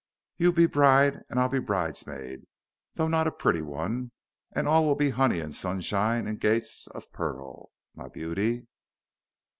You'll 0.37 0.51
be 0.53 0.65
bride 0.65 1.21
and 1.29 1.39
I'll 1.39 1.47
be 1.47 1.59
bridesmaid, 1.59 2.47
though 2.95 3.07
not 3.07 3.27
a 3.27 3.31
pretty 3.31 3.61
one, 3.61 4.09
and 4.51 4.67
all 4.67 4.83
will 4.83 4.95
be 4.95 5.13
'oney 5.13 5.39
and 5.39 5.53
sunshine 5.53 6.25
and 6.25 6.39
gates 6.39 6.87
of 6.87 7.11
pearl, 7.11 7.69
my 7.95 8.07
beauty." 8.09 8.65